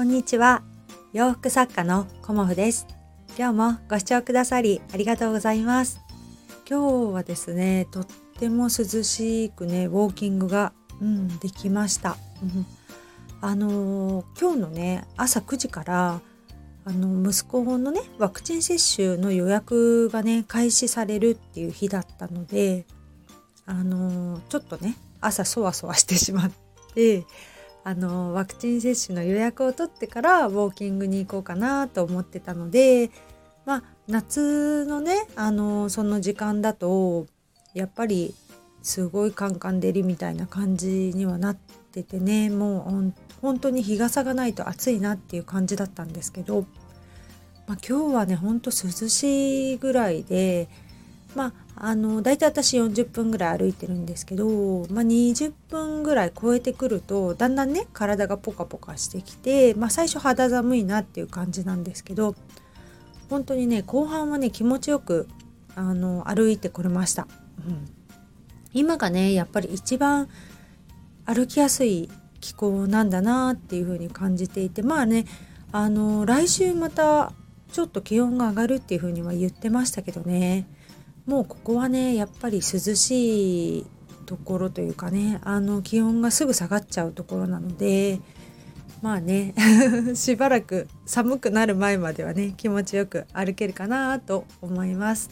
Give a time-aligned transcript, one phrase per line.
[0.00, 0.62] こんにちは。
[1.12, 2.86] 洋服作家のコモフです。
[3.36, 6.00] 今日もご視聴くださりありがとうございます。
[6.66, 8.06] 今日はですねとっ
[8.38, 10.72] ても涼しくねウォーキングが、
[11.02, 12.66] うん、できました、うん、
[13.42, 16.22] あのー、今日のね朝9時から
[16.86, 22.86] あの息子のねワクチン接種の予約がね開始されるっていう日だったので
[23.66, 26.50] あのちょっとね朝そわそわしてしまっ
[26.94, 27.26] て
[27.82, 33.10] あのワクチン接種の予約を取ってからウォーキングに行こうかなと思ってたので
[33.64, 37.26] まあ夏のねあのその時間だと
[37.74, 38.34] やっぱり
[38.82, 46.62] すごいカンカン照りみたいな感じにはなっててねもう本当に日傘がないと暑いなっていう感じだったんですけど、
[47.66, 50.68] まあ、今日はねほんと涼しいぐらいで
[51.34, 51.52] まあ
[51.82, 54.46] あの大体私40分ぐらい歩いてるんですけど、
[54.90, 62.34] まあ、20分ぐらい超えてくるとだんだんね体がポカポカしてきて、まあ、最初肌寒いなっていう感じなんですけど
[63.30, 65.28] 本当にね後半はね気持ちよく
[65.74, 67.28] あの歩いてこれました、
[67.66, 67.88] うん、
[68.74, 70.28] 今がねやっぱり一番
[71.24, 75.26] 歩きやすい気候なんだなっていう風に感じていてまあね
[75.72, 77.32] あの来週また
[77.72, 80.66] ちょっと気温が上がるっていう風には言ってましたけどね。
[81.26, 83.86] もうここはねやっぱり涼しい
[84.26, 88.20] ところというかねあの気温がすぐ下がっちゃうところなので
[89.02, 89.54] まあね
[90.14, 95.30] しばらく寒くなる前まではね気持ちよく歩けるかなと思います。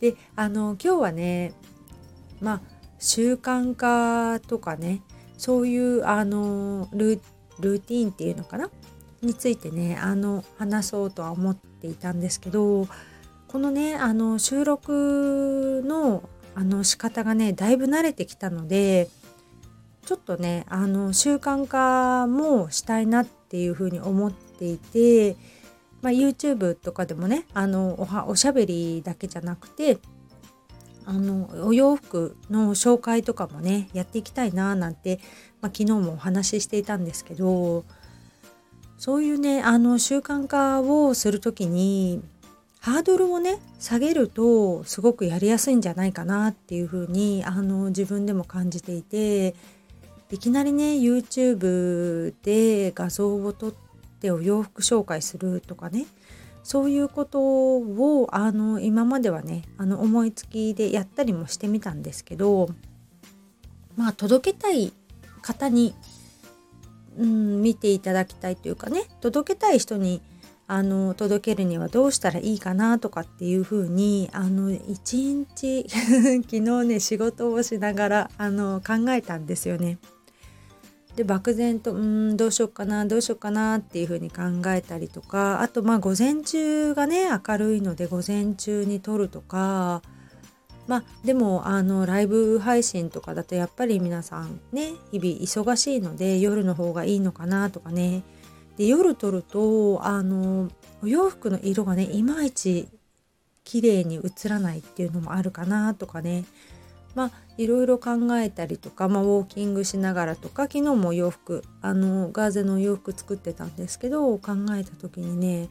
[0.00, 1.52] であの今日はね
[2.40, 2.60] まあ
[2.98, 5.02] 習慣化とかね
[5.36, 8.70] そういうあのルーティンっていうのかな？
[9.24, 12.86] についてねあの話そうとは思っていたんですけど
[13.54, 19.08] このねあの収録のあの仕方がねだいぶ慣れてきたので
[20.04, 25.36] ちょっとねあの習慣化もしたいなっていうふうに思っていて、
[26.02, 29.98] まあ、YouTube とかでもねあのおはおしゃべりだけじゃなくて
[31.06, 35.20] あのお洋服の紹介とかもねやっていきたいななんて、
[35.60, 37.84] まあ、昨日もお話ししていたんですけど
[38.98, 42.20] そういうねあの習慣化をする時に
[42.84, 49.54] ハードルをね下げるとすごくやりやすいんじゃないかなっていうふうにあの自分でも感じていて
[50.30, 53.72] いきなりね YouTube で画像を撮っ
[54.20, 56.04] てお洋服紹介するとかね
[56.62, 62.68] そういうことをあの今まではねあの思いつきでやったりもしてみたんですけど
[63.96, 64.92] まあ届けたい
[65.40, 65.94] 方に、
[67.16, 70.20] うん、見ていただきたいというかね届けたい人に
[70.66, 79.98] あの届けるにはどうしたらいいかなとかっていうふうにあの一日 昨日ね仕事をしながらあの考えたんですよね。
[81.16, 90.02] で漠然とうんどうしようかなどうしようかなっていうふうに考えたりとかあとまあ午前中がね明るいので午前中に撮るとか
[90.88, 98.24] まあでもあのライブ配信とかだとやっぱり皆さんね日々忙しいので夜の方がいいのかなとかね
[98.76, 100.70] で夜撮るとあの
[101.02, 102.88] お洋服の色がねいまいち
[103.62, 106.44] 綺麗に映らないっていうのもあるかなとかね
[107.14, 115.68] まあいろいろ考えたりとか、まあ、ウォーキングしながらとか昨日も洋服あのガーゼの洋服作ってたんですけど考えた時にね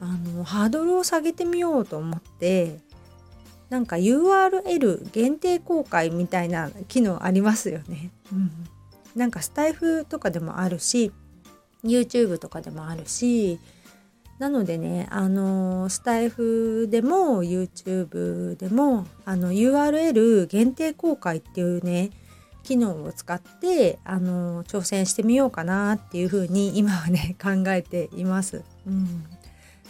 [0.00, 2.78] あのハードルを下げてみようと思って
[3.68, 8.12] なんか URL 限定公開みたいな機能ありますよね。
[8.32, 8.50] うん、
[9.16, 11.12] なんかスタイフとかでもあるし
[11.86, 13.58] YouTube とかでもあるし
[14.38, 22.10] なのでねあのスタイフでも YouTube でもあの URL 限定公開っていうね
[22.62, 28.62] 機能を使ってあの挑戦してみようかなっていうふうに今はね 考えています。
[28.86, 29.24] うん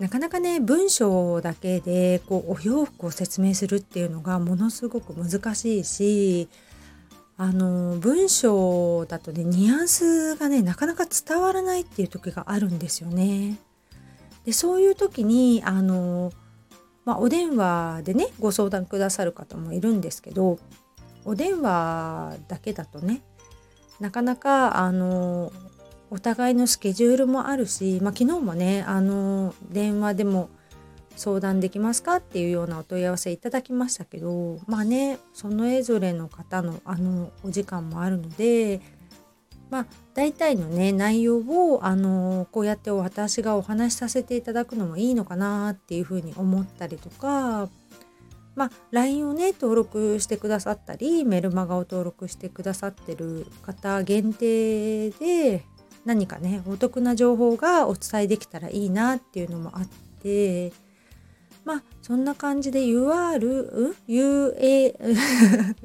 [0.00, 6.48] なかなかね文章だけでこうお洋服を説明するっていうのがものすごく難しいし
[7.36, 13.58] あの文章だとねニュアンスがねなかなか伝わらないっていう時があるんですよね。
[14.44, 16.32] でそういう時にあの、
[17.04, 20.58] まあ、お電話でねご相談くださる方もいるんですけど
[21.24, 23.22] お電話だけだとね
[24.00, 25.52] なかなかあの
[26.10, 30.50] お互いのスケジュールもあるし、まあ、昨日もねあの電話でも
[31.16, 38.80] 相談できますかっていうようなお問い合わせいただきましたけどまあねそのれぞれの方のあのお時間もあるので
[39.70, 47.68] まあ大体のね内容をあのこうやって私がお話しさせていただくのもいいのかなっていうふうに思ったりとか
[48.54, 55.64] まあ、LINE をね登録してくださったりメルマガを登録してくださってる方限定で
[56.04, 59.86] 何かねお得な情報がお伝えできたらいいなっていうのもあっ
[60.22, 60.72] て
[61.64, 64.96] まあそんな感じで UR、UA、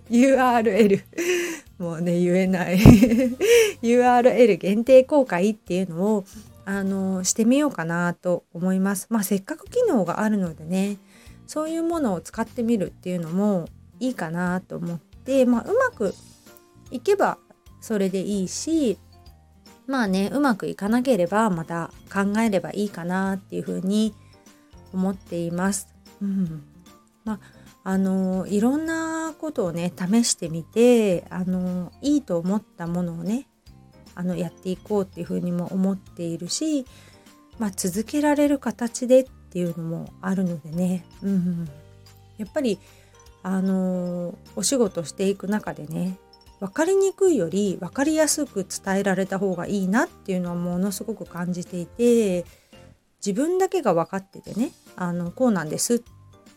[0.10, 1.04] URL
[1.78, 2.78] もうね言えない。
[3.84, 6.26] URL 限定公開っていうのを
[6.66, 9.08] あのしてみようかなと思います。
[9.10, 10.98] まあせっかく機能があるのでね
[11.46, 13.68] そういうものを使ってみるっていうのも
[14.00, 16.14] いいかなと思って、まあ、うまく
[16.92, 17.38] いけば
[17.82, 18.98] それでいいし
[19.88, 24.27] まあねうまくいかなければまた考えればいいかなっていうふうに思
[24.94, 25.88] 思っています。
[26.22, 26.64] うん、
[27.26, 27.40] まあ
[27.84, 33.48] あのいろんなことをね試してみてあのいいと思ったものをね
[34.14, 36.86] あのやっていこうっていうふうにも思っているし、
[37.60, 41.70] まあ、続けられる形でっていうのもあるのでね、うん、
[42.38, 42.78] やっぱり
[43.42, 46.18] あのお仕事していく中でね
[46.60, 52.46] 分かりにくいより分かりやすく伝えられた方がいいなっていうのはものすごく感じていて
[53.28, 56.02] 自分だけが分かっててねあのこうなんです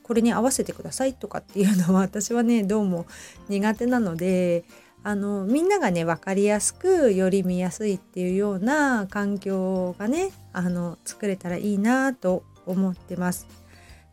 [0.05, 3.07] これに合わせてくださいとかっていうのは私はね どうも
[3.49, 4.63] 苦手なので
[5.03, 13.49] あのみんながね分かりやすくより見やすいっていうような環境がねあの作れたらいいなと思ってます。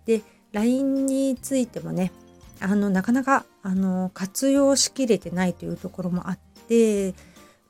[0.05, 2.11] で LINE についてもね
[2.59, 7.13] あのなかなかあの活用しきれてないというところもあって、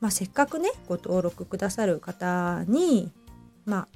[0.00, 3.10] まあ、せっかくねご登録くださる方に、
[3.66, 3.88] まあ、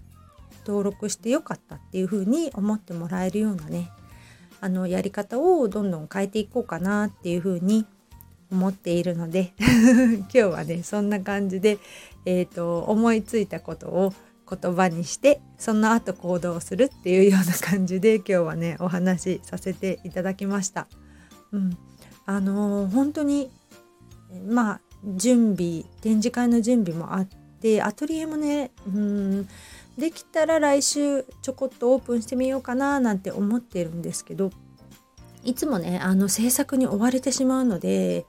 [0.66, 3.90] 登録してよかったっていうふうに思ってもらえるようなね
[4.60, 7.86] あのやり方をどんどん変えていこうかなっていうふうに
[8.50, 11.78] 思っているので 今日はねそんな感じで、
[12.24, 14.12] えーと思いついたことを
[14.60, 20.88] 言葉にしてその後行動するっていうような感じで今日はねお話しさせていただきました。
[21.52, 21.76] うん、
[22.26, 23.50] あのー、本当に
[24.46, 27.28] まあ準備展示会の準備もあっ
[27.60, 29.48] てアトリエもねうん
[29.98, 34.50] できたら来週ちょこっとオープンしてみようかななんて思ってるんですけど
[35.44, 38.24] いつもねあの制作に追われてしまうので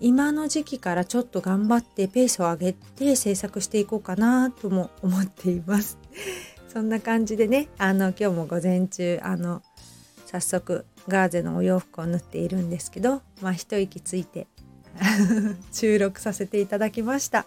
[0.00, 5.98] 今の時期からちょっと頑張ってペースを上げて制作していこうかなとも思っています。
[6.72, 9.62] そんな感じでねあの今日も午前中あの
[10.26, 14.46] 早速ガーゼのお洋服を縫っているんですけどまあ一息ついて
[15.72, 17.46] 収録させていただきました。